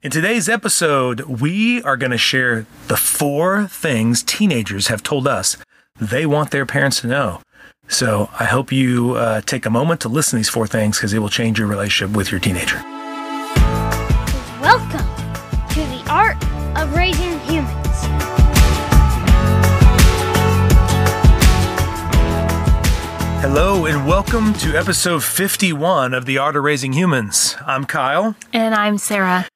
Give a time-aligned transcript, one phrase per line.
[0.00, 5.56] In today's episode, we are going to share the four things teenagers have told us
[6.00, 7.40] they want their parents to know.
[7.88, 11.12] So I hope you uh, take a moment to listen to these four things because
[11.12, 12.76] it will change your relationship with your teenager.
[14.60, 15.04] Welcome
[15.70, 16.36] to the Art
[16.78, 17.74] of Raising Humans.
[23.42, 27.56] Hello, and welcome to episode 51 of The Art of Raising Humans.
[27.66, 28.36] I'm Kyle.
[28.52, 29.48] And I'm Sara.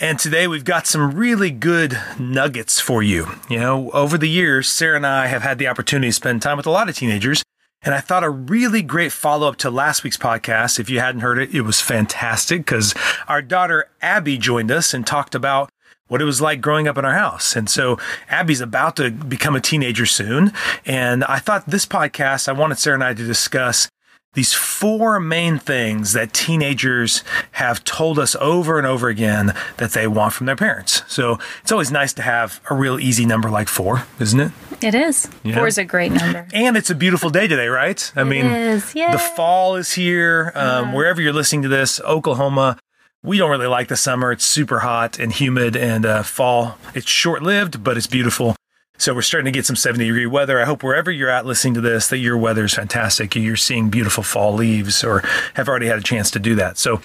[0.00, 3.26] And today we've got some really good nuggets for you.
[3.50, 6.56] You know, over the years, Sara and I have had the opportunity to spend time
[6.56, 7.42] with a lot of teenagers.
[7.82, 10.78] And I thought a really great follow up to last week's podcast.
[10.78, 12.94] If you hadn't heard it, it was fantastic because
[13.26, 15.68] our daughter Abby joined us and talked about
[16.06, 17.56] what it was like growing up in our house.
[17.56, 20.52] And so Abby's about to become a teenager soon.
[20.86, 23.88] And I thought this podcast, I wanted Sara and I to discuss
[24.34, 30.06] these four main things that teenagers have told us over and over again that they
[30.06, 31.02] want from their parents.
[31.08, 34.52] So it's always nice to have a real easy number like four, isn't it?
[34.80, 35.28] It is.
[35.42, 35.56] Yeah.
[35.56, 36.46] Four is a great number.
[36.52, 38.12] And it's a beautiful day today, right?
[38.14, 40.52] I mean, is, the fall is here.
[40.54, 42.78] Um, Wherever you're listening to this, Oklahoma,
[43.24, 44.30] we don't really like the summer.
[44.30, 48.54] It's super hot and humid, and uh, fall, it's short lived, but it's beautiful.
[48.98, 50.60] So we're starting to get some 70 degree weather.
[50.60, 53.34] I hope wherever you're at listening to this, that your weather is fantastic.
[53.36, 55.20] You're seeing beautiful fall leaves or
[55.54, 56.78] have already had a chance to do that.
[56.78, 57.00] So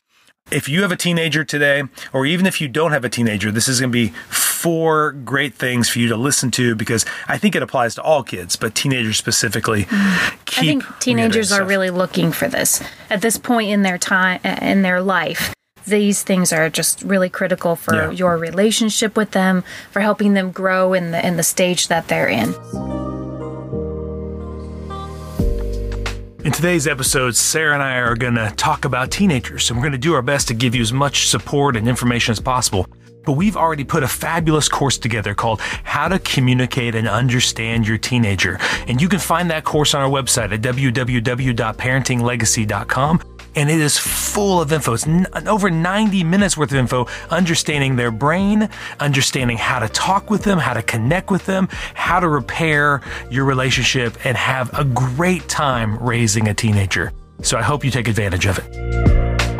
[0.52, 3.68] if you have a teenager today, or even if you don't have a teenager, this
[3.68, 7.56] is going to be four great things for you to listen to because I think
[7.56, 9.86] it applies to all kids, but teenagers specifically.
[9.86, 10.46] Mm.
[10.46, 14.42] Keep I think teenagers are really looking for this at this point in their time
[14.44, 15.54] in their life.
[15.86, 18.12] These things are just really critical for Yeah.
[18.12, 22.28] your relationship with them, for helping them grow in the in the stage that they're
[22.28, 22.54] in.
[26.46, 29.94] In today's episode, Sara and I are going to talk about teenagers, and we're going
[29.94, 32.86] to do our best to give you as much support and information as possible.
[33.26, 37.98] But we've already put a fabulous course together called How to Communicate and Understand Your
[37.98, 38.60] Teenager.
[38.90, 43.22] And you can find that course on our website at www.parentinglegacy.com.
[43.56, 44.94] And it is full of info.
[44.94, 48.70] It's n- over 90 minutes worth of info, understanding their brain,
[49.00, 53.46] understanding how to talk with them, how to connect with them, how to repair your
[53.46, 57.12] relationship, and have a great time raising a teenager.
[57.42, 59.53] So I hope you take advantage of it.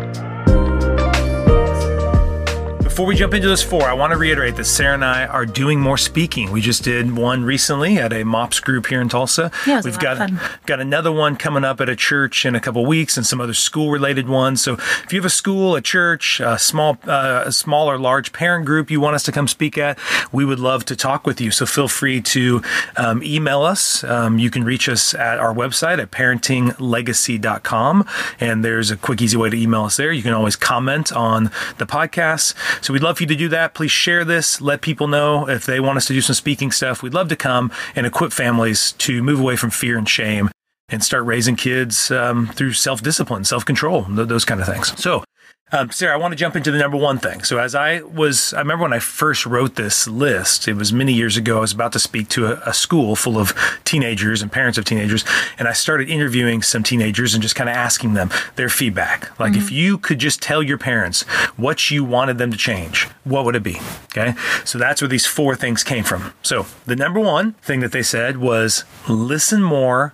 [2.94, 5.44] Before we jump into this four, I want to reiterate that Sara and I are
[5.44, 6.52] doing more speaking.
[6.52, 9.50] We just did one recently at a MOPS group here in Tulsa.
[9.66, 10.30] Yeah, We've got
[10.64, 13.52] got another one coming up at a church in a couple weeks, and some other
[13.52, 14.62] school related ones.
[14.62, 18.32] So if you have a school, a church, a small, uh, a small or large
[18.32, 19.98] parent group you want us to come speak at,
[20.30, 21.50] we would love to talk with you.
[21.50, 22.62] So feel free to
[22.96, 24.04] um, email us.
[24.04, 28.06] Um, you can reach us at our website at parentinglegacy.com,
[28.38, 30.12] and there's a quick, easy way to email us there.
[30.12, 32.54] You can always comment on the podcast.
[32.84, 33.72] So we'd love for you to do that.
[33.72, 34.60] Please share this.
[34.60, 37.02] Let people know if they want us to do some speaking stuff.
[37.02, 40.50] We'd love to come and equip families to move away from fear and shame
[40.90, 45.00] and start raising kids um, through self discipline, self control, th- those kind of things.
[45.02, 45.24] So,
[45.72, 47.42] um, Sara, I want to jump into the number one thing.
[47.42, 51.12] So, as I was, I remember when I first wrote this list, it was many
[51.12, 51.56] years ago.
[51.56, 53.54] I was about to speak to a, a school full of
[53.84, 55.24] teenagers and parents of teenagers.
[55.58, 59.36] And I started interviewing some teenagers and just kind of asking them their feedback.
[59.40, 61.22] Like, if you could just tell your parents
[61.56, 63.78] what you wanted them to change, what would it be?
[64.16, 64.34] Okay.
[64.64, 66.34] So, that's where these four things came from.
[66.42, 70.12] So, the number one thing that they said was listen more,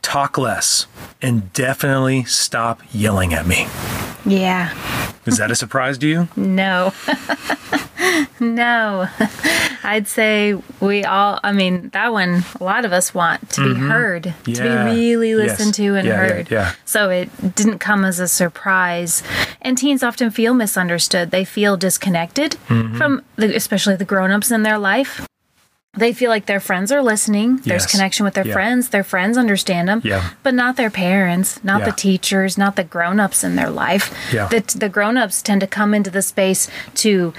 [0.00, 0.86] talk less,
[1.20, 3.66] and definitely stop yelling at me.
[4.26, 4.74] Yeah.
[5.24, 6.28] Is that a surprise to you?
[6.36, 6.92] No.
[8.40, 9.08] no.
[9.84, 13.80] I'd say we all, I mean, that one, a lot of us want to be
[13.80, 14.94] heard, to Mm-hmm.
[14.94, 15.76] Be really listened Yes.
[15.76, 16.50] to and Yeah, yeah, heard.
[16.50, 16.72] yeah.
[16.84, 19.22] So it didn't come as a surprise.
[19.62, 21.30] And teens often feel misunderstood.
[21.30, 22.96] They feel disconnected Mm-hmm.
[22.96, 25.26] from, the, especially the grown ups in their life.
[25.96, 27.56] They feel like their friends are listening.
[27.64, 27.90] There's Yes.
[27.90, 28.52] connection with their Yeah.
[28.52, 28.88] friends.
[28.88, 30.22] Their friends understand them, Yeah.
[30.42, 31.86] but not their parents, not Yeah.
[31.86, 34.12] the teachers, not the grown-ups in their life.
[34.32, 34.48] Yeah.
[34.48, 37.32] The, the grown-ups tend to come into the space to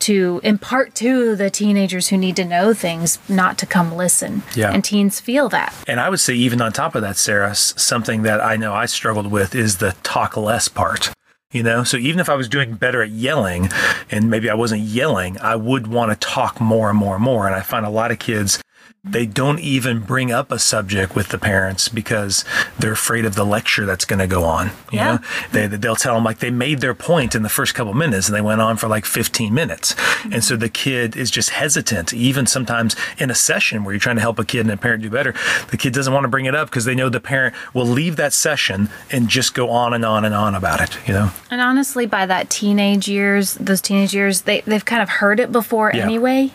[0.00, 4.42] to impart to the teenagers who need to know things, not to come listen.
[4.54, 4.70] Yeah.
[4.70, 5.72] And teens feel that.
[5.88, 8.84] And I would say, even on top of that, Sara, something that I know I
[8.84, 11.10] struggled with is the talk less part.
[11.54, 13.70] You know, so even if I was doing better at yelling
[14.10, 17.46] and maybe I wasn't yelling, I would want to talk more and more and more.
[17.46, 18.60] And I find a lot of kids
[19.04, 22.42] they don't even bring up a subject with the parents because
[22.78, 24.68] they're afraid of the lecture that's going to go on.
[24.90, 25.04] You Yeah.
[25.12, 25.18] know,
[25.52, 28.34] they they'll tell them like they made their point in the first couple minutes and
[28.34, 29.94] they went on for like 15 minutes,
[30.32, 32.14] and so the kid is just hesitant.
[32.14, 35.02] Even sometimes in a session where you're trying to help a kid and a parent
[35.02, 35.34] do better,
[35.70, 38.16] the kid doesn't want to bring it up because they know the parent will leave
[38.16, 40.96] that session and just go on and on and on about it.
[41.06, 41.30] You know.
[41.50, 45.52] And honestly, by that teenage years, those teenage years, they, they've kind of heard it
[45.52, 46.04] before Yeah.
[46.04, 46.50] anyway.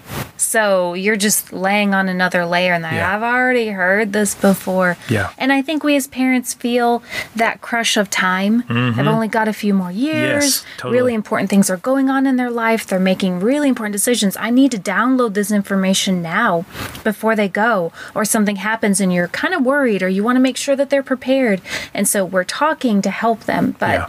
[0.50, 3.16] So you're just laying on another layer and Yeah.
[3.16, 4.98] I've already heard this before.
[5.08, 5.30] Yeah.
[5.38, 7.04] And I think we as parents feel
[7.36, 8.64] that crush of time.
[8.68, 10.08] I've only got a few more years.
[10.10, 10.42] Mm-hmm.
[10.42, 10.98] Yes, totally.
[10.98, 12.88] Really important things are going on in their life.
[12.88, 14.36] They're making really important decisions.
[14.38, 16.66] I need to download this information now
[17.04, 20.42] before they go, or something happens and you're kind of worried, or you want to
[20.42, 21.62] make sure that they're prepared.
[21.94, 24.08] And so we're talking to help them, but Yeah.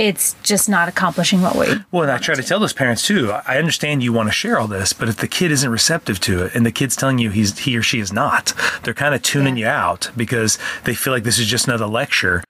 [0.00, 1.66] It's just not accomplishing what we.
[1.92, 3.32] Well, and I try to tell those parents too.
[3.32, 6.44] I understand you want to share all this, but if the kid isn't receptive to
[6.44, 9.20] it, and the kid's telling you he's he or she is not, they're kind of
[9.22, 9.60] tuning Yeah.
[9.60, 12.42] you out because they feel like this is just another lecture.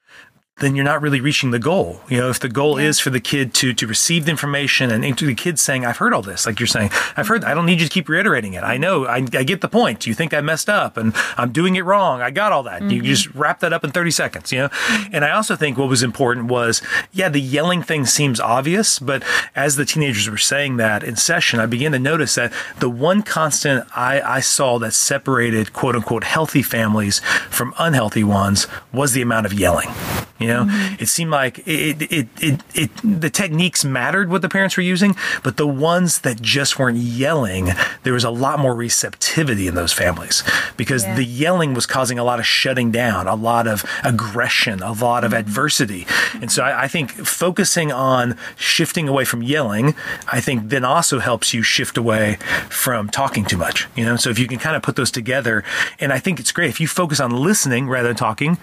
[0.60, 2.00] Then you're not really reaching the goal.
[2.08, 5.04] You know, if the goal is for the kid to to receive the information and
[5.04, 7.44] into the kid saying, "I've heard all this," like you're saying, "I've heard.
[7.44, 8.62] I don't need you to keep reiterating it.
[8.62, 9.06] I know.
[9.06, 10.06] I, I get the point.
[10.06, 12.20] You think I messed up and I'm doing it wrong.
[12.20, 12.82] I got all that.
[12.82, 13.06] You mm-hmm.
[13.06, 14.52] just wrap that up in 30 seconds.
[14.52, 14.68] You know."
[15.12, 16.82] And I also think what was important was,
[17.12, 19.22] yeah, the yelling thing seems obvious, but
[19.54, 23.22] as the teenagers were saying that in session, I began to notice that the one
[23.22, 29.22] constant I, I saw that separated quote unquote healthy families from unhealthy ones was the
[29.22, 29.90] amount of yelling.
[30.38, 31.02] You know, Mm-hmm.
[31.02, 35.16] it seemed like it, it, it, it, the techniques mattered what the parents were using,
[35.42, 37.70] but the ones that just weren't yelling,
[38.02, 40.42] there was a lot more receptivity in those families
[40.76, 41.16] because Yeah.
[41.16, 45.24] the yelling was causing a lot of shutting down, a lot of aggression, a lot
[45.24, 45.40] of mm-hmm.
[45.40, 46.06] adversity.
[46.40, 49.94] And so I, I think focusing on shifting away from yelling,
[50.30, 52.38] I think then also helps you shift away
[52.68, 53.88] from talking too much.
[53.96, 55.64] You know, so if you can kind of put those together,
[55.98, 58.58] and I think it's great if you focus on listening rather than talking,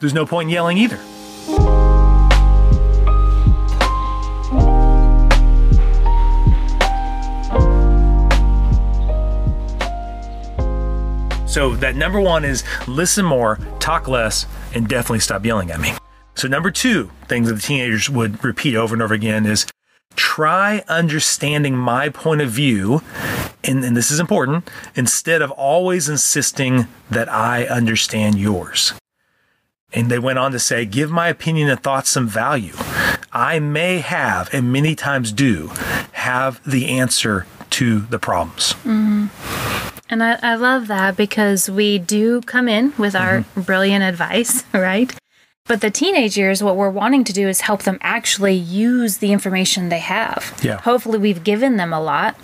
[0.00, 0.98] there's no point in yelling either.
[11.58, 14.46] So that number one is listen more, talk less,
[14.76, 15.92] and definitely stop yelling at me.
[16.36, 19.66] So number two, things that the teenagers would repeat over and over again is
[20.14, 23.02] try understanding my point of view,
[23.64, 28.92] and, and this is important, instead of always insisting that I understand yours.
[29.92, 32.74] And they went on to say, give my opinion and thoughts some value.
[33.32, 35.72] I may have, and many times do,
[36.12, 38.74] have the answer to the problems.
[38.84, 39.87] Mm-hmm.
[40.10, 43.60] And I, I love that because we do come in with our Mm-hmm.
[43.62, 45.14] brilliant advice, right?
[45.66, 49.32] But the teenage years, what we're wanting to do is help them actually use the
[49.32, 50.58] information they have.
[50.62, 50.80] Yeah.
[50.80, 52.36] Hopefully, we've given them a lot,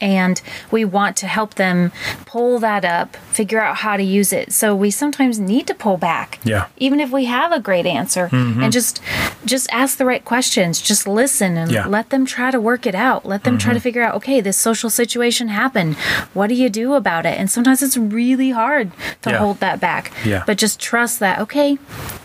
[0.00, 0.40] and
[0.70, 1.92] we want to help them
[2.26, 4.52] pull that up, figure out how to use it.
[4.52, 6.60] So we sometimes need to pull back, Yeah.
[6.64, 6.72] Mm-hmm.
[6.78, 9.00] even if we have a great answer, and just
[9.44, 10.80] just ask the right questions.
[10.80, 11.82] Just listen and Yeah.
[11.82, 11.90] Mm-hmm.
[11.90, 13.24] let them try to work it out.
[13.24, 15.96] Let them try to figure out, okay, this social situation happened.
[16.34, 17.38] What do you do about it?
[17.38, 18.92] And sometimes it's really hard
[19.22, 19.38] to Yeah.
[19.38, 20.12] hold that back.
[20.24, 20.42] Yeah.
[20.46, 21.78] But just trust that, okay,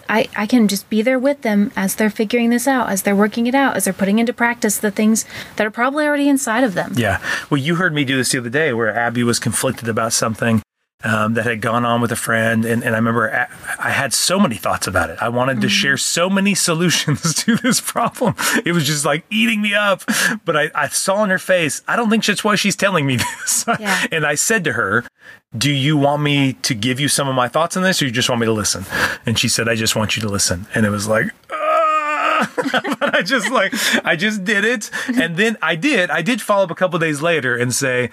[0.10, 3.16] I, I can just be there with them as they're figuring this out, as they're
[3.16, 6.64] working it out, as they're putting into practice the things that are probably already inside
[6.64, 6.94] of them.
[6.96, 7.22] Yeah.
[7.50, 10.62] Well, you heard me do this the other day where Abby was conflicted about something
[11.04, 12.66] um, that had gone on with a friend.
[12.66, 13.48] And, and I remember
[13.80, 15.18] I had so many thoughts about it.
[15.22, 18.36] I wanted to share so many solutions to this problem.
[18.66, 20.04] It was just like eating me up.
[20.46, 23.18] But I, I saw in her face, I don't think that's why she's telling me
[23.42, 23.66] this.
[23.80, 24.06] Yeah.
[24.12, 25.06] and I said to her,
[25.56, 28.12] do you want me to give you some of my thoughts on this or you
[28.12, 28.86] just want me to listen?
[29.26, 30.68] And she said, I just want you to listen.
[30.74, 32.52] And it was like, "Ah."
[33.00, 33.74] but I just like
[34.06, 36.10] I just did it, and then I did.
[36.10, 38.12] I did follow up a couple days later and say,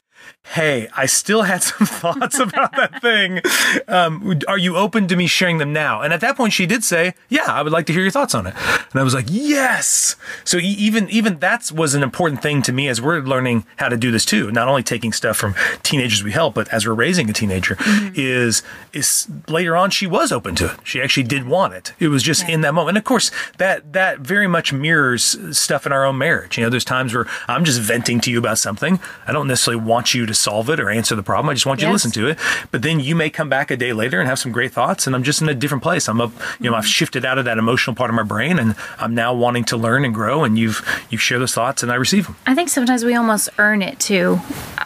[0.55, 3.41] "Hey, I still had some thoughts about that thing.
[3.89, 6.85] Um, are you open to me sharing them now?" And at that point, she did
[6.85, 8.55] say, "Yeah, I would like to hear your thoughts on it."
[8.93, 12.89] And I was like, "Yes!" So even even that was an important thing to me
[12.89, 14.51] as we're learning how to do this too.
[14.51, 17.77] Not only taking stuff from teenagers we help, but as we're raising a teenager,
[18.15, 20.79] is is later on she was open to it.
[20.85, 21.93] She actually did want it.
[21.99, 22.91] It was just in that moment.
[22.91, 26.59] And of course, that that very much mirrors stuff in our own marriage.
[26.59, 29.01] You know, there's times where I'm just venting to you about something.
[29.27, 31.51] I don't necessarily want you to solve it or answer the problem.
[31.51, 32.39] I just want you to listen to it.
[32.71, 35.17] But then you may come back a day later and have some great thoughts, and
[35.17, 36.09] I'm just in a different place.
[36.09, 38.75] I'm up, you know, I've shifted out of that emotional part of my brain, and
[38.99, 40.45] I'm now wanting to learn and grow.
[40.45, 42.37] And you've you've shared those thoughts, and I receive them.
[42.47, 44.41] I think sometimes we almost earn it too.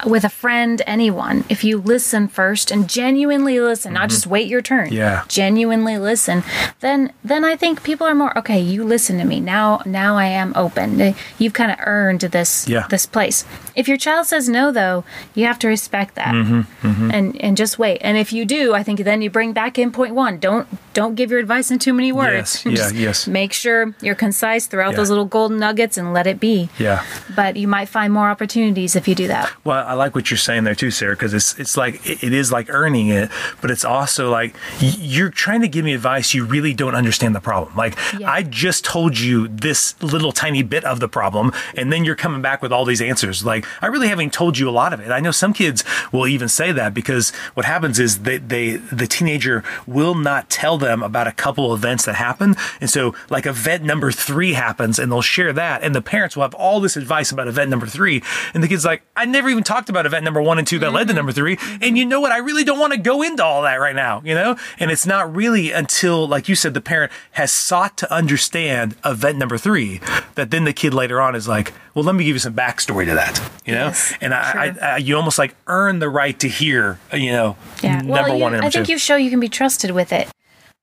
[0.07, 4.63] With a friend, anyone, if you listen first and genuinely listen, not just wait your
[4.63, 4.87] turn.
[4.89, 4.95] Mm-hmm.
[4.97, 5.25] Yeah.
[5.29, 6.43] Genuinely listen,
[6.81, 9.41] then then I think people are more okay, you listen to me.
[9.41, 11.15] Now now I am open.
[11.39, 12.87] You've kind of earned this Yeah.
[12.89, 13.45] this place.
[13.75, 16.35] If your child says no though, you have to respect that.
[16.35, 17.99] Mm-hmm, And and just wait.
[18.03, 20.39] And if you do, I think then you bring back in point 1.
[20.39, 22.65] Don't don't give your advice in too many words.
[22.65, 23.27] Yes, yeah, yes.
[23.27, 24.97] Make sure you're concise throughout Yeah.
[24.99, 26.69] those little golden nuggets and let it be.
[26.79, 27.03] Yeah.
[27.35, 29.51] But you might find more opportunities if you do that.
[29.65, 32.33] Well, I like what you're saying there too, Sara, because it's it's like it it
[32.33, 36.35] is like earning it, but it's also like you're trying to give me advice.
[36.35, 37.77] You really don't understand the problem.
[37.77, 38.31] Like Yeah.
[38.31, 42.43] I just told you this little tiny bit of the problem, and then you're coming
[42.43, 43.45] back with all these answers.
[43.45, 45.11] Like I really haven't told you a lot of it.
[45.11, 49.07] I know some kids will even say that because what happens is they they the
[49.07, 53.85] teenager will not tell them about a couple events that happen, and so like event
[53.85, 57.31] number three happens, and they'll share that, and the parents will have all this advice
[57.33, 58.23] about event number three,
[58.53, 60.93] and the kid's like, I never even talked about event number one and two that
[60.93, 61.17] led to mm-hmm.
[61.17, 62.33] number three, and you know what?
[62.33, 65.07] I really don't want to go into all that right now, you know, and it's
[65.07, 70.01] not really until, like you said, the parent has sought to understand event number three
[70.37, 73.05] that then the kid later on is like, well, let me give you some backstory
[73.07, 74.61] to that, you know, Yes, and I, sure.
[74.61, 77.97] I, I, you almost like earn the right to hear, you know, Yeah.
[78.01, 78.93] number well, you- one and number I think two.
[78.93, 80.29] you show you can be trusted with it.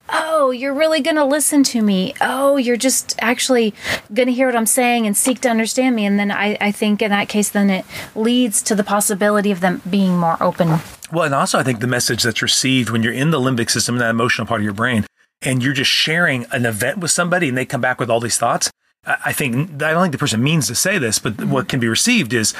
[0.09, 2.13] Oh, you're really going to listen to me.
[2.19, 3.73] Oh, you're just actually
[4.13, 6.05] going to hear what I'm saying and seek to understand me.
[6.05, 9.61] And then I, I think in that case, then it leads to the possibility of
[9.61, 10.79] them being more open.
[11.11, 13.97] Well, and also I think the message that's received when you're in the limbic system,
[13.97, 15.05] that emotional part of your brain,
[15.41, 18.37] and you're just sharing an event with somebody and they come back with all these
[18.37, 18.69] thoughts.
[19.03, 21.87] I think I don't think the person means to say this, but what can be
[21.87, 22.51] received is,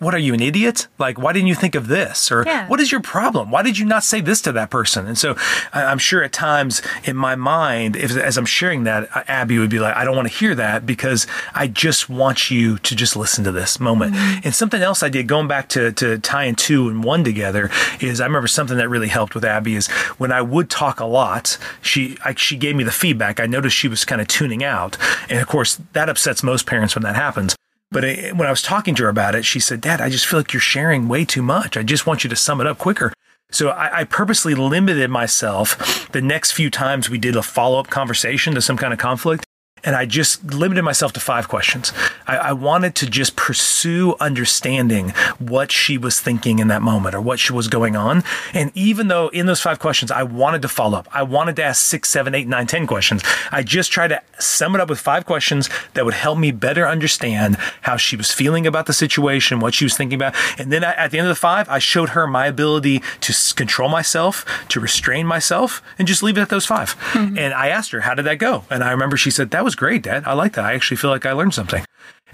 [0.00, 0.88] "What are you an idiot?
[0.98, 2.32] Like, why didn't you think of this?
[2.32, 2.66] Or Yeah.
[2.66, 3.52] what is your problem?
[3.52, 5.36] Why did you not say this to that person?" And so
[5.72, 9.70] I'm sure at times in my mind, if, as I'm sharing that, uh, Abby would
[9.70, 13.14] be like, "I don't want to hear that because I just want you to just
[13.14, 16.88] listen to this moment." And something else I did going back to to tying two
[16.88, 17.70] and one together
[18.00, 19.86] is I remember something that really helped with Abby is
[20.18, 23.38] when I would talk a lot, she I, she gave me the feedback.
[23.38, 24.96] I noticed she was kind of tuning out,
[25.30, 27.56] and of course that upsets most parents when that happens.
[27.90, 30.26] But it, when I was talking to her about it, she said, "Dad, I just
[30.26, 31.76] feel like you're sharing way too much.
[31.76, 33.12] I just want you to sum it up quicker."
[33.50, 37.88] So I, I purposely limited myself the next few times we did a follow up
[37.88, 39.44] conversation to some kind of conflict.
[39.84, 41.92] And I just limited myself to five questions.
[42.26, 47.20] I, I wanted to just pursue understanding what she was thinking in that moment or
[47.20, 48.22] what she was going on.
[48.52, 51.64] And even though in those five questions, I wanted to follow up, I wanted to
[51.64, 53.22] ask six, seven, eight, nine, ten questions.
[53.50, 56.86] I just tried to sum it up with five questions that would help me better
[56.86, 60.34] understand how she was feeling about the situation, what she was thinking about.
[60.58, 63.54] And then I, at the end of the five, I showed her my ability to
[63.54, 67.38] control myself, to restrain myself, and just leave it at those 5 mm-hmm.
[67.38, 68.64] And I asked her, how did that go?
[68.70, 70.24] And I remember she said, that was great, Dad.
[70.26, 70.64] I like that.
[70.64, 71.84] I actually feel like I learned something.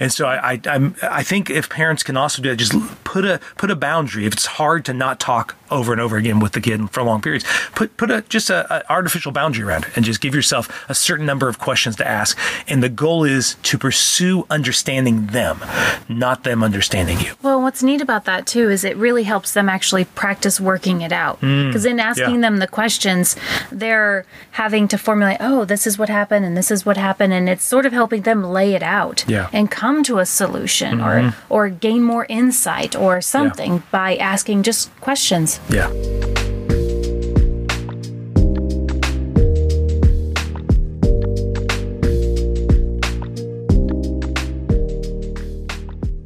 [0.00, 2.72] And so I, I, I'm, I think if parents can also do that, just
[3.04, 4.26] put a put a boundary.
[4.26, 7.22] If it's hard to not talk over and over again with the kid for long
[7.22, 7.44] periods,
[7.76, 10.94] put put a just a, a artificial boundary around it, and just give yourself a
[10.94, 12.36] certain number of questions to ask.
[12.66, 15.60] And the goal is to pursue understanding them,
[16.08, 17.34] not them understanding you.
[17.40, 21.12] Well, what's neat about that too is it really helps them actually practice working it
[21.12, 21.40] out.
[21.40, 22.40] Mm, because in asking yeah.
[22.40, 23.36] them the questions,
[23.70, 27.32] they're having to formulate, oh, this is what happened and this is what happened.
[27.32, 29.48] And it's sort of helping them lay it out Yeah.
[29.52, 31.52] and come to a solution or, mm-hmm.
[31.52, 35.60] or gain more insight or something by asking just questions.
[35.68, 35.90] Yeah.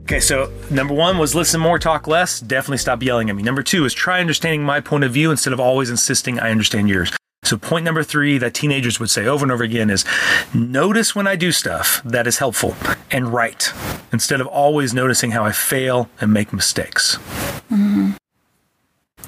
[0.09, 2.41] Okay, so number one was listen more, talk less.
[2.41, 3.43] Definitely stop yelling at me.
[3.43, 6.89] Number two is try understanding my point of view instead of always insisting I understand
[6.89, 7.18] yours.
[7.49, 10.05] So, point number three that teenagers would say over and over again is
[10.53, 12.77] notice when I do stuff that is helpful
[13.11, 13.73] and right
[14.13, 17.17] instead of always noticing how I fail and make mistakes.
[17.73, 18.11] Mm-hmm.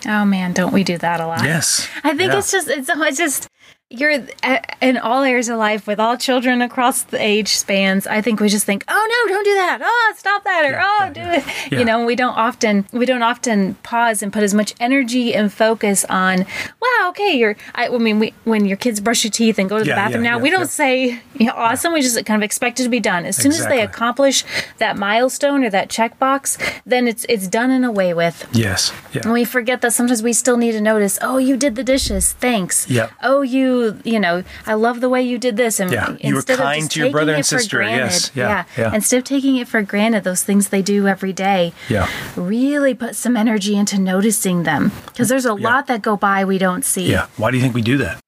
[0.07, 1.45] Oh man, don't we do that a lot?
[1.45, 1.89] Yes.
[2.05, 2.39] I think Yeah.
[2.41, 3.49] it's just it's, it's just
[3.91, 8.07] you're uh, in all areas of life with all children across the age spans.
[8.07, 9.81] I think we just think, oh no, don't do that.
[9.83, 11.35] Oh, stop that, or Yeah, oh, yeah, do yeah.
[11.35, 11.73] it.
[11.73, 11.79] Yeah.
[11.81, 15.53] You know, we don't often we don't often pause and put as much energy and
[15.53, 16.47] focus on.
[16.81, 17.57] Wow, okay, you're.
[17.75, 20.25] I, I mean, we, when your kids brush your teeth and go to the bathroom
[20.25, 20.67] yeah, now, yeah, we don't yeah.
[20.67, 21.95] say you know, awesome.
[21.95, 23.25] We just kind of expect it to be done.
[23.25, 24.45] As soon as they accomplish
[24.77, 28.47] that milestone or that checkbox, then it's it's done and away with.
[28.53, 28.93] Yes.
[29.15, 32.35] And we forget that sometimes we still need to notice, oh, you did the dishes.
[32.35, 32.91] Thanks.
[32.91, 33.13] Yep.
[33.23, 35.81] Oh, you, you know, I love the way you did this.
[35.81, 37.79] And Yeah, you were kind to your brother and sister.
[37.79, 38.31] granted- Yes.
[38.35, 38.95] Yeah, yeah.
[38.95, 42.07] Instead of taking it for granted, those things they do every day, Yeah.
[42.37, 44.93] really put some energy into noticing them.
[45.07, 47.11] Because there's a lot that go by we don't see.
[47.11, 47.27] Yeah.
[47.37, 48.19] Why do you think we do that?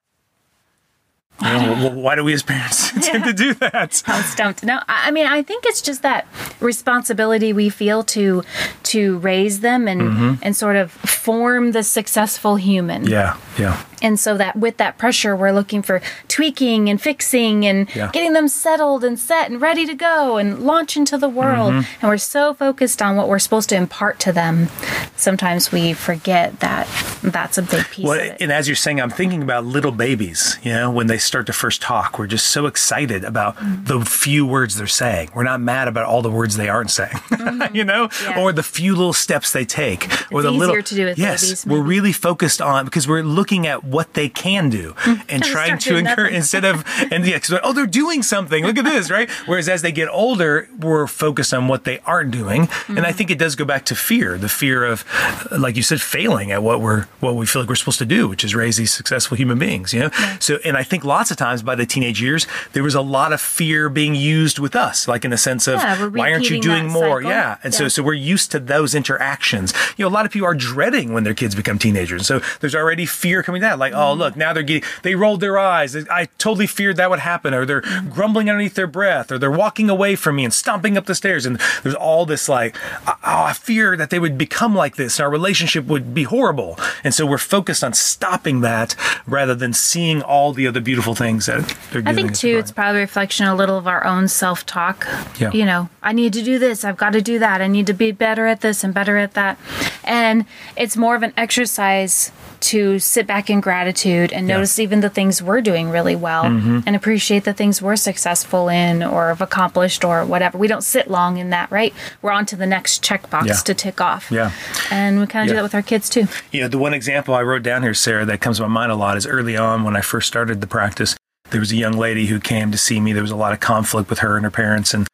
[1.40, 4.02] You know, why do we as parents tend to do that?
[4.06, 4.62] I'm stumped.
[4.62, 6.26] No, I I mean, I think it's just that
[6.60, 8.44] responsibility we feel to
[8.84, 10.34] to raise them and mm-hmm.
[10.42, 13.06] and sort of form the successful human.
[13.06, 13.82] Yeah, yeah.
[14.02, 18.10] And so that with that pressure, we're looking for tweaking and fixing and Yeah.
[18.12, 21.72] getting them settled and set and ready to go and launch into the world.
[21.72, 21.98] Mm-hmm.
[22.02, 24.68] And we're so focused on what we're supposed to impart to them.
[25.16, 26.88] Sometimes we forget that
[27.22, 28.36] that's a big piece Well, of it.
[28.40, 31.52] and as you're saying, I'm thinking about little babies, you know, when they start to
[31.52, 32.18] first talk.
[32.18, 33.84] We're just so excited about Mm-hmm.
[33.84, 35.30] the few words they're saying.
[35.34, 37.14] We're not mad about all the words they aren't saying,
[37.72, 38.30] you know, Mm-hmm.
[38.30, 38.40] Yeah.
[38.40, 40.04] or the few little steps they take.
[40.32, 43.22] or the easier little, to do with yes, babies, we're really focused on because we're
[43.22, 44.94] looking at what they can do
[45.28, 48.64] and trying to encourage instead of, and yeah, yeah, 'cause, oh, they're doing something.
[48.66, 49.30] Look at this, right?
[49.46, 52.62] Whereas as they get older, we're focused on what they aren't doing.
[52.62, 52.68] And
[53.02, 53.04] Mm-hmm.
[53.06, 55.04] I think it does go back to fear, the fear of,
[55.50, 58.28] like you said, failing at what we're, what we feel like we're supposed to do,
[58.28, 60.10] which is raise these successful human beings, you know?
[60.40, 63.32] So, and I think lots of times by the teenage years, there was a lot
[63.32, 66.60] of fear being used with us, like in the sense of, Yeah, why aren't you
[66.60, 67.20] doing more?
[67.22, 67.30] cycle.
[67.30, 67.58] Yeah.
[67.64, 69.72] And so, so we're used to those interactions.
[69.96, 72.26] You know, a lot of people are dreading when their kids become teenagers.
[72.26, 75.58] So there's already fear coming down, like, oh, look, now they're getting, they rolled their
[75.58, 75.96] eyes.
[76.08, 77.52] I totally feared that would happen.
[77.52, 81.06] Or they're grumbling underneath their breath, or they're walking away from me and stomping up
[81.06, 81.44] the stairs.
[81.46, 85.18] And there's all this like, oh, I fear that they would become like this.
[85.18, 86.78] And our relationship would be horrible.
[87.04, 88.94] And so we're focused on stopping that
[89.26, 92.06] rather than seeing all the other beautiful things that they're doing.
[92.06, 95.06] I think too, it's probably a reflection a little of our own self talk.
[95.38, 95.50] Yeah.
[95.52, 96.84] You know, I need to do this.
[96.84, 97.60] I've got to do that.
[97.60, 99.58] I need to be better at this and better at that.
[100.04, 100.46] And
[100.76, 102.30] it's more of an exercise
[102.62, 104.54] to sit back in gratitude and Yeah.
[104.54, 106.80] notice even the things we're doing really well Mm-hmm.
[106.86, 110.56] and appreciate the things we're successful in or have accomplished or whatever.
[110.58, 111.92] We don't sit long in that, right?
[112.22, 113.54] We're on to the next checkbox Yeah.
[113.54, 114.30] to tick off.
[114.30, 114.50] Yeah.
[114.90, 115.52] And we kind of Yeah.
[115.52, 116.28] do that with our kids too.
[116.50, 118.92] You know, the one example I wrote down here, Sara, that comes to my mind
[118.92, 121.16] a lot is early on when I first started the practice,
[121.50, 123.12] there was a young lady who came to see me.
[123.12, 124.94] There was a lot of conflict with her and her parents.
[124.94, 125.06] And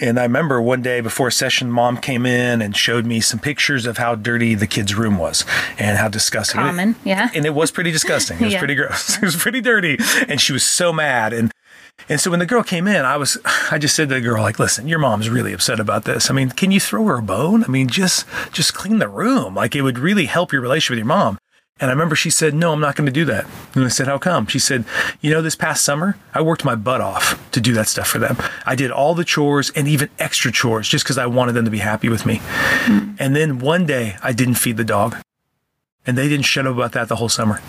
[0.00, 3.86] and I remember one day before session, mom came in and showed me some pictures
[3.86, 5.44] of how dirty the kid's room was
[5.78, 6.60] and how disgusting.
[6.60, 7.30] Common, yeah.
[7.34, 8.38] And it was pretty disgusting.
[8.40, 8.58] It was Yeah.
[8.58, 9.16] pretty gross.
[9.22, 9.98] It was pretty dirty.
[10.28, 11.32] And she was so mad.
[11.32, 11.52] And
[12.08, 13.36] and so when the girl came in, I was
[13.70, 16.30] I just said to the girl, like, listen, your mom's really upset about this.
[16.30, 17.62] I mean, can you throw her a bone?
[17.64, 19.54] I mean, just just clean the room.
[19.54, 21.38] Like it would really help your relationship with your mom.
[21.82, 23.44] And I remember she said, No, I'm not going to do that.
[23.74, 24.46] And I said, How come?
[24.46, 24.84] She said,
[25.20, 28.20] You know, this past summer, I worked my butt off to do that stuff for
[28.20, 28.36] them.
[28.64, 31.72] I did all the chores and even extra chores just because I wanted them to
[31.72, 32.40] be happy with me.
[32.40, 33.14] Hmm.
[33.18, 35.16] And then one day, I didn't feed the dog.
[36.06, 37.60] And they didn't shut up about that the whole summer.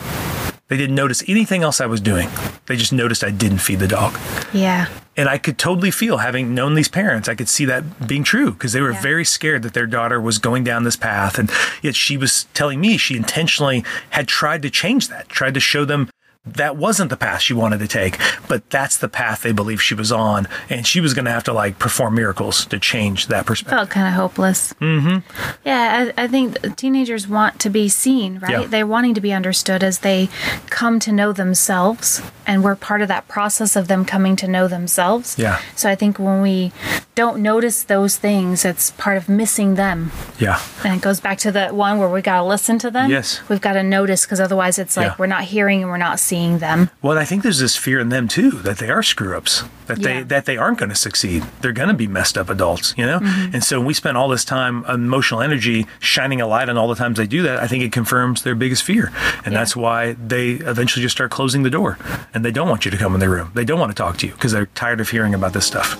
[0.69, 2.29] They didn't notice anything else I was doing.
[2.67, 4.17] They just noticed I didn't feed the dog.
[4.53, 4.87] Yeah.
[5.15, 8.51] And I could totally feel, having known these parents, I could see that being true
[8.51, 9.01] because they were Yeah.
[9.01, 11.37] very scared that their daughter was going down this path.
[11.37, 11.51] And
[11.83, 15.85] yet she was telling me she intentionally had tried to change that, tried to show
[15.85, 16.09] them
[16.45, 19.95] that wasn't the path she wanted to take, but that's the path they believed she
[19.95, 20.45] was on.
[20.69, 23.77] And she was going to have to like perform miracles to change that perspective.
[23.77, 24.73] felt kind of hopeless.
[24.73, 25.19] Mm-hmm.
[25.65, 28.51] Yeah, I, I think teenagers want to be seen, right?
[28.61, 28.67] Yeah.
[28.67, 30.27] They're wanting to be understood as they
[30.69, 34.67] come to know themselves, and we're part of that process of them coming to know
[34.67, 35.39] themselves.
[35.39, 35.61] Yeah.
[35.77, 36.73] So I think when we
[37.15, 40.59] don't notice those things, it's part of missing them, Yeah.
[40.83, 43.09] and it goes back to the one where we got to listen to them.
[43.09, 43.41] Yes.
[43.47, 45.15] we've got to notice because otherwise, it's like Yeah.
[45.17, 46.89] we're not hearing and we're not seeing them.
[47.01, 49.99] Well, I think there's this fear in them too that they are screw ups, that
[49.99, 51.43] they that they aren't going to succeed.
[51.61, 53.19] They're going to be messed up adults, you know.
[53.19, 53.53] Mm-hmm.
[53.55, 56.95] And so we spend all this time, emotional energy, shining a light on all the
[56.95, 57.59] times they do that.
[57.59, 59.11] I think it confirms their biggest fear,
[59.45, 59.59] and Yeah.
[59.59, 61.97] that's why they eventually just start closing the door,
[62.33, 63.51] and they don't want you to come in their room.
[63.53, 65.97] They don't want to talk to you because they're tired of hearing about this stuff.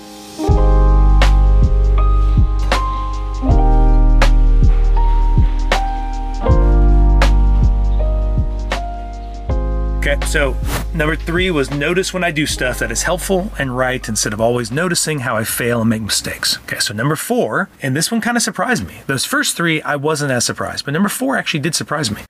[10.14, 10.56] Okay, so
[10.94, 14.40] number three was notice when I do stuff that is helpful and right instead of
[14.40, 16.60] always noticing how I fail and make mistakes.
[16.64, 19.02] Okay, so number four, and this one kind of surprised me.
[19.08, 22.22] Those first three, I wasn't as surprised, but number four actually did surprise me.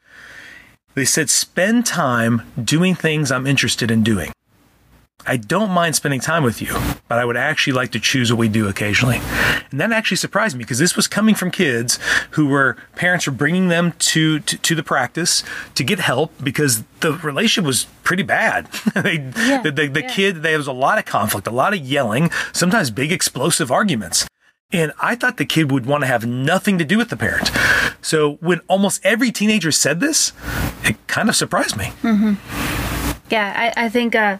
[0.93, 4.31] They said, spend time doing things I'm interested in doing.
[5.25, 6.73] I don't mind spending time with you,
[7.07, 9.19] but I would actually like to choose what we do occasionally.
[9.71, 11.97] And that actually surprised me because this was coming from kids
[12.31, 15.43] who were parents were bringing them to, to, to the practice
[15.75, 18.65] to get help because the relationship was pretty bad.
[18.95, 20.13] they, the the, the yeah.
[20.13, 24.27] kid, there was a lot of conflict, a lot of yelling, sometimes big explosive arguments.
[24.71, 27.51] And I thought the kid would want to have nothing to do with the parent.
[28.01, 30.33] So when almost every teenager said this,
[30.83, 31.93] it kind of surprised me.
[33.29, 34.37] Yeah, I, I think uh,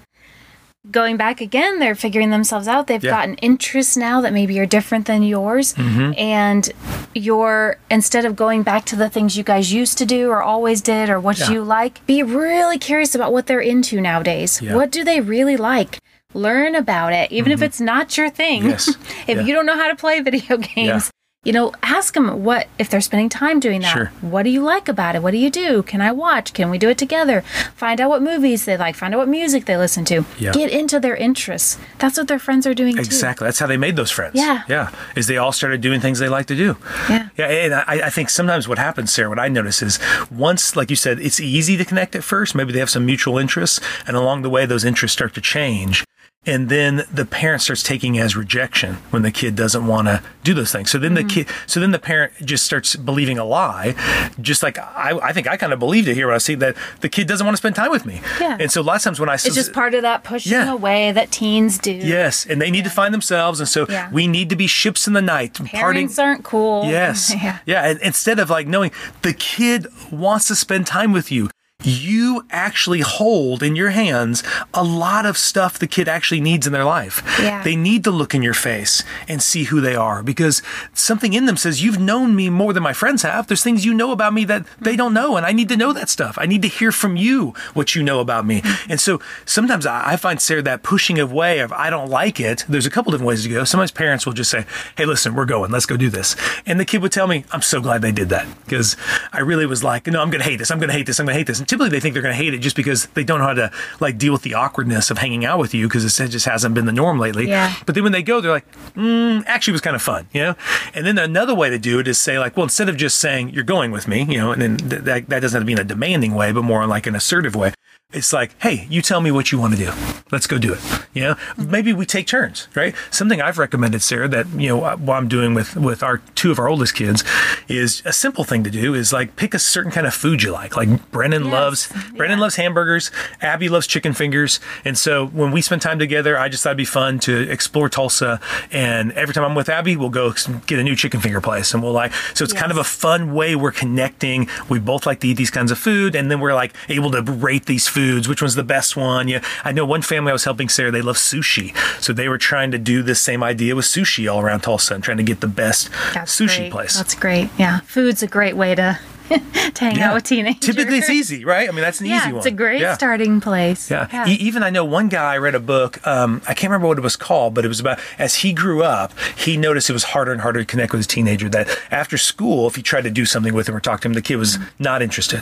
[0.92, 2.88] going back again, they're figuring themselves out.
[2.88, 3.12] They've Yeah.
[3.12, 5.74] gotten interests now that maybe are different than yours.
[5.76, 6.12] Mm-hmm.
[6.18, 6.70] And
[7.16, 10.82] you're, instead of going back to the things you guys used to do or always
[10.82, 11.52] did or what Yeah.
[11.52, 14.62] you like, be really curious about what they're into nowadays.
[14.62, 14.76] Yeah.
[14.76, 16.00] What do they really like?
[16.34, 18.62] Learn about it, even if it's not your thing.
[18.64, 18.70] Mm-hmm.
[18.72, 18.98] Yes.
[19.28, 21.12] if you don't know how to play video games,
[21.44, 23.94] you know, ask them what if they're spending time doing that.
[23.94, 24.06] Sure.
[24.22, 25.22] What do you like about it?
[25.22, 25.84] What do you do?
[25.84, 26.54] Can I watch?
[26.54, 27.42] Can we do it together?
[27.76, 28.96] Find out what movies they like.
[28.96, 30.26] Find out what music they listen to.
[30.40, 30.54] Yeah.
[30.54, 31.78] Get into their interests.
[32.00, 33.02] That's what their friends are doing too.
[33.02, 33.46] Exactly.
[33.46, 34.36] That's how they made those friends.
[34.36, 34.64] Yeah.
[34.70, 34.92] Yeah.
[35.16, 36.78] Is they all started doing things they like to do.
[37.10, 37.30] Yeah.
[37.36, 37.48] Yeah.
[37.48, 40.00] And I, I think sometimes what happens, Sara, what I notice is
[40.32, 42.56] once, like you said, it's easy to connect at first.
[42.56, 43.82] Maybe they have some mutual interests.
[44.08, 46.06] And along the way, those interests start to change.
[46.46, 50.54] And then the parent starts taking as rejection when the kid doesn't want to do
[50.54, 50.92] those things.
[50.92, 51.28] So then Mm-hmm.
[51.28, 53.96] the kid, so then the parent just starts believing a lie,
[54.42, 56.76] just like I, I think I kind of believed it here when I see that
[57.00, 58.22] the kid doesn't want to spend time with me.
[58.42, 58.58] Yeah.
[58.60, 60.72] And so a lot of times when I It's just part of that pushing Yeah.
[60.74, 61.92] away that teens do.
[61.94, 64.10] Yes, and they need to find themselves, and so Yeah.
[64.12, 66.86] we need to be ships in the night, Parents aren't cool.
[66.86, 67.60] Yes, yeah.
[67.66, 67.86] yeah.
[67.90, 71.50] And instead of like knowing the kid wants to spend time with you,
[71.86, 74.44] you actually hold in your hands
[74.74, 77.22] a lot of stuff the kid actually needs in their life.
[77.40, 77.64] Yeah.
[77.64, 80.62] They need to look in your face and see who they are because
[80.94, 83.48] something in them says, You've known me more than my friends have.
[83.48, 85.94] There's things you know about me that they don't know, and I need to know
[85.94, 86.38] that stuff.
[86.40, 88.62] I need to hear from you what you know about me.
[88.62, 88.92] Mm-hmm.
[88.92, 92.86] And so sometimes I find, Sara, that pushing away of I don't like it, there's
[92.86, 93.64] a couple different ways to go.
[93.64, 94.66] Sometimes parents will just say,
[94.98, 96.36] Hey, listen, we're going, let's go do this.
[96.66, 98.96] And the kid would tell me, I'm so glad they did that because
[99.32, 100.72] I really was like, No, I'm going to hate this.
[100.72, 101.20] I'm going to hate this.
[101.20, 101.60] I'm going to hate this.
[101.60, 103.54] And typically they think they're going to hate it just because they don't know how
[103.56, 106.76] to like deal with the awkwardness of hanging out with you because it just hasn't
[106.76, 107.48] been the norm lately.
[107.48, 107.74] Yeah.
[107.88, 110.42] But then when they go, they're like, mm, actually, it was kind of fun, you
[110.42, 110.56] know?
[110.94, 113.50] And then another way to do it is say, like, well, instead of just saying,
[113.50, 115.74] you're going with me, you know, and then th- that, that doesn't have to be
[115.74, 117.74] in a demanding way, but more in like an assertive way.
[118.14, 119.92] It's like, hey, you tell me what you want to do.
[120.32, 120.80] Let's go do it.
[121.14, 122.96] You know, maybe we take turns, right?
[123.12, 126.60] Something I've recommended, Sara, that you know what I'm doing with with our two of
[126.60, 127.24] our oldest kids
[127.68, 130.52] is a simple thing to do is like pick a certain kind of food you
[130.52, 130.76] like.
[130.76, 131.52] Like Brennan Yes.
[131.52, 133.12] loves Brennan loves hamburgers.
[133.42, 134.60] Abby loves chicken fingers.
[134.86, 137.90] And so when we spend time together, I just thought it'd be fun to explore
[137.90, 138.40] Tulsa.
[138.72, 140.34] And every time I'm with Abby, we'll go
[140.68, 141.74] get a new chicken finger place.
[141.74, 144.48] And we'll like, so it's kind of a fun way we're connecting.
[144.70, 146.16] We both like to eat these kinds of food.
[146.16, 148.03] And then we're like able to rate these foods.
[148.28, 149.28] Which one's the best one?
[149.28, 149.44] Yeah.
[149.64, 151.76] I know one family I was helping, Sara, they love sushi.
[152.02, 155.04] So they were trying to do this same idea with sushi all around Tulsa and
[155.04, 156.72] trying to get the best That's sushi great.
[156.72, 156.98] place.
[156.98, 157.50] That's great.
[157.58, 157.80] Yeah.
[157.82, 159.00] Food's a great way to,
[159.74, 160.60] to hang out with teenagers.
[160.60, 161.68] Typically it's easy, right?
[161.68, 162.38] I mean, that's an Yeah, easy one.
[162.38, 162.94] it's a great Yeah.
[162.96, 163.90] starting place.
[163.90, 164.28] Yeah.
[164.28, 166.06] E- even I know one guy I read a book.
[166.06, 168.84] Um, I can't remember what it was called, but it was about as he grew
[168.84, 171.50] up, he noticed it was harder and harder to connect with his teenager.
[171.50, 174.14] That after school, if he tried to do something with him or talk to him,
[174.14, 175.42] the kid was not interested.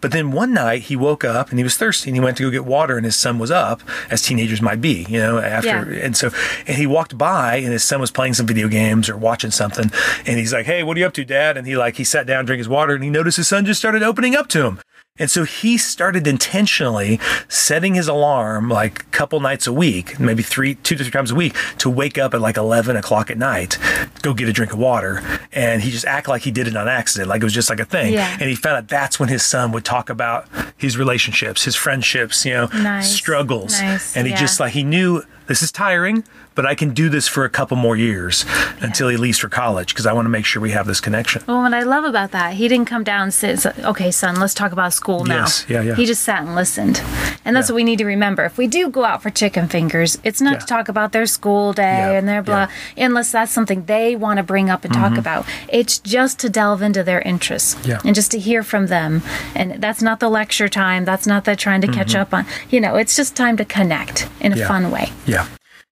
[0.00, 2.42] But then one night he woke up and he was thirsty and he went to
[2.44, 5.38] go get water and his son was up, as teenagers might be, you know.
[5.38, 6.04] After Yeah.
[6.04, 6.30] and so
[6.66, 9.90] and he walked by and his son was playing some video games or watching something,
[10.26, 12.26] and he's like, "Hey, what are you up to, Dad?" And he like he sat
[12.26, 14.80] down, drank his water, and he noticed his son just started opening up to him.
[15.20, 20.44] And so he started intentionally setting his alarm like a couple nights a week, maybe
[20.44, 23.36] three, two to three times a week, to wake up at like 11 o'clock at
[23.36, 23.78] night,
[24.22, 25.20] go get a drink of water.
[25.52, 27.80] And he just act like he did it on accident, like it was just like
[27.80, 28.12] a thing.
[28.12, 28.36] Yeah.
[28.38, 32.44] And he found out that's when his son would talk about his relationships, his friendships,
[32.46, 33.10] you know, Nice.
[33.12, 33.72] struggles.
[33.80, 34.16] Nice.
[34.16, 34.38] And he Yeah.
[34.38, 36.22] just like, he knew this is tiring,
[36.54, 38.44] but I can do this for a couple more years
[38.80, 41.42] until he leaves for college because I want to make sure we have this connection.
[41.46, 44.54] Well, what I love about that, he didn't come down and say, "Okay, son, let's
[44.54, 45.94] talk about school now." Yes, yeah, yeah.
[45.94, 47.00] He just sat and listened,
[47.44, 47.72] and that's Yeah.
[47.72, 48.44] what we need to remember.
[48.44, 50.58] If we do go out for chicken fingers, it's not Yeah.
[50.60, 51.82] to talk about their school day
[52.12, 55.46] Yeah, and their blah, unless that's something they want to bring up and talk about.
[55.68, 57.98] It's just to delve into their interests Yeah.
[58.04, 59.22] and just to hear from them.
[59.54, 61.04] And that's not the lecture time.
[61.04, 62.44] That's not the trying to catch up on.
[62.70, 64.60] You know, it's just time to connect in a Mm-hmm.
[64.60, 64.68] Yeah.
[64.68, 65.12] fun way.
[65.26, 65.37] Yeah.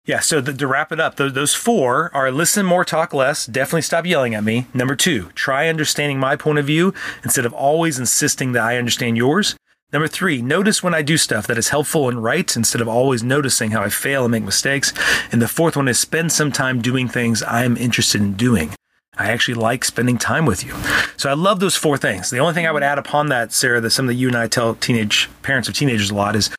[0.07, 0.21] Yeah.
[0.21, 3.45] So the, to wrap it up, those, those four are listen more, talk less.
[3.45, 4.67] Definitely stop yelling at me.
[4.73, 9.17] Number two, try understanding my point of view instead of always insisting that I understand
[9.17, 9.57] yours.
[9.93, 13.23] Number three, notice when I do stuff that is helpful and right instead of always
[13.23, 14.93] noticing how I fail and make mistakes.
[15.33, 18.75] And the fourth one is spend some time doing things I am interested in doing.
[19.19, 20.75] I actually like spending time with you.
[21.17, 22.31] So I love those four things.
[22.31, 24.47] The only thing I would add upon that, Sara, that some of you and I
[24.47, 26.55] tell teenage parents of teenagers a lot is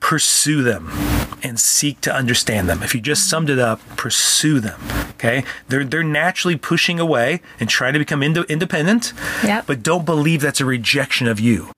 [0.00, 0.90] pursue them
[1.42, 2.82] and seek to understand them.
[2.82, 4.80] If you just summed it up, pursue them.
[5.10, 5.44] Okay?
[5.68, 9.12] They're they're naturally pushing away and trying to become ind- independent.
[9.66, 11.70] But don't believe that's a rejection of you.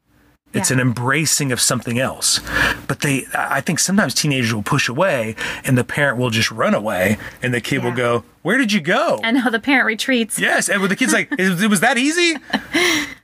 [0.55, 0.75] It's Yeah.
[0.77, 2.41] an embracing of something else.
[2.87, 5.35] But they, I think sometimes teenagers will push away
[5.65, 8.81] and the parent will just run away and the kid will go, Where did you
[8.81, 9.21] go?
[9.23, 10.39] And how the parent retreats.
[10.39, 12.39] Yes, and the kid's like, "It was that easy,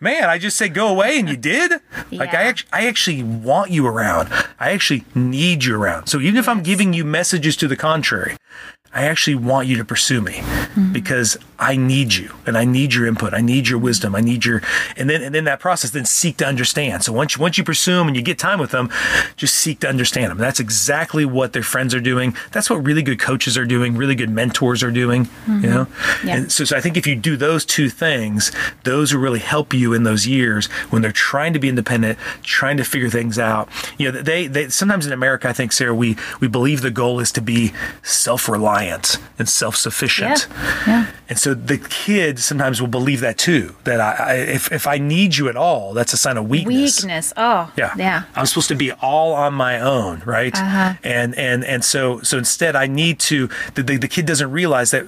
[0.00, 1.72] man." I just said go away, and you did.
[2.12, 2.48] Like I, Yeah.
[2.48, 4.28] act- I actually want you around.
[4.60, 6.06] I actually need you around.
[6.06, 8.36] So even if I'm giving you messages to the contrary,
[8.94, 10.92] I actually want you to pursue me mm-hmm.
[10.92, 13.34] because I need you and I need your input.
[13.34, 14.14] I need your wisdom.
[14.14, 14.62] I need your
[14.96, 17.04] and then and then that process then seek to understand.
[17.04, 18.90] So once you, once you pursue them and you get time with them,
[19.36, 20.38] just seek to understand them.
[20.38, 22.34] That's exactly what their friends are doing.
[22.52, 23.94] That's what really good coaches are doing.
[23.94, 25.24] Really good mentors are doing.
[25.24, 25.62] You mm-hmm.
[25.62, 25.86] know.
[26.24, 26.36] Yeah.
[26.36, 28.52] And so, so I think if you do those two things,
[28.84, 32.78] those will really help you in those years when they're trying to be independent, trying
[32.78, 33.68] to figure things out.
[33.98, 37.20] You know, they, they sometimes in America, I think, Sara, we we believe the goal
[37.20, 37.72] is to be
[38.02, 38.77] self-reliant
[39.38, 40.46] and self-sufficient.
[40.86, 41.06] Yeah.
[41.28, 43.74] And so the kid sometimes will believe that too.
[43.84, 47.00] That I, I if if I need you at all, that's a sign of weakness.
[47.02, 47.32] Weakness.
[47.36, 47.70] Oh.
[47.76, 47.92] Yeah.
[47.96, 48.22] Yeah.
[48.34, 50.54] I'm supposed to be all on my own, right?
[50.58, 50.94] Uh-huh.
[51.04, 54.90] And and and so so instead I need to the, the, the kid doesn't realize
[54.92, 55.04] that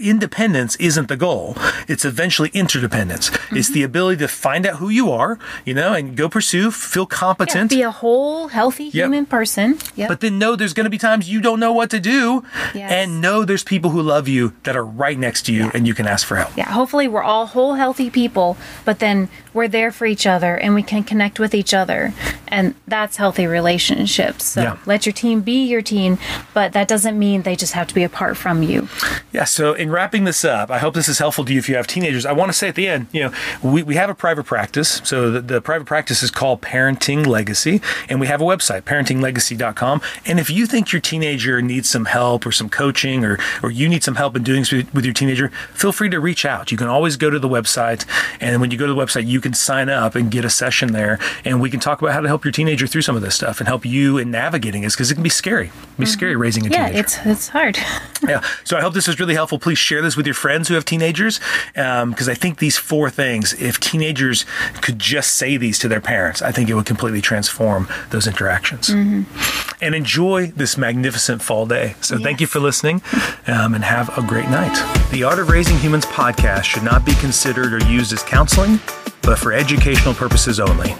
[0.00, 1.54] independence isn't the goal.
[1.88, 3.30] It's eventually interdependence.
[3.50, 3.74] It's Mm-hmm.
[3.74, 7.16] the ability to find out who you are, you know, and go pursue, feel Yeah,
[7.16, 7.70] competent.
[7.70, 9.78] be a whole, healthy human person.
[9.94, 10.08] Yep.
[10.08, 12.42] but then know there's going to be times you don't know what to do,
[12.74, 12.90] Yes.
[12.90, 15.94] and know there's people who love you that are right next to you, and you
[15.94, 16.56] can ask for help.
[16.56, 20.74] yeah, hopefully we're all whole, healthy people, but then we're there for each other and
[20.74, 22.12] we can connect with each other.
[22.48, 24.44] And that's healthy relationships.
[24.44, 24.76] So Yeah.
[24.86, 26.18] let your team be your team,
[26.54, 28.88] but that doesn't mean they just have to be apart from you.
[29.32, 31.76] Yeah, so in wrapping this up, I hope this is helpful to you if you
[31.76, 32.24] have teenagers.
[32.26, 35.00] I want to say at the end, you know, we, we have a private practice.
[35.04, 40.00] So the, the private practice is called Parenting Legacy, and we have a website, parentinglegacy.com.
[40.26, 43.88] And if you think your teenager needs some help or some coaching or, or you
[43.88, 46.70] need some help in doing with your teenager, feel free to reach out.
[46.70, 48.06] You can always go to the website,
[48.40, 50.92] and when you go to the website, you can sign up and get a session
[50.92, 53.34] there, and we can talk about how to help your teenager through some of this
[53.34, 55.66] stuff and help you in navigating this because it can be scary.
[55.66, 56.42] It can be scary mm-hmm.
[56.42, 57.78] raising a Yeah, teenager Yeah, it's it's hard.
[58.28, 58.42] yeah.
[58.64, 59.58] So I hope this was really helpful.
[59.58, 61.40] Please share this with your friends who have teenagers,
[61.76, 64.44] um, because I think these four things, if teenagers
[64.80, 68.88] could just say these to their parents, I think it would completely transform those interactions.
[68.88, 69.84] Mm-hmm.
[69.84, 71.96] And enjoy this magnificent fall day.
[72.00, 73.02] So thank you for listening,
[73.46, 74.74] um, and have a great night.
[75.10, 78.78] The Art of Raising Humans podcast should not be considered or used as counseling,
[79.22, 80.94] but for educational purposes only.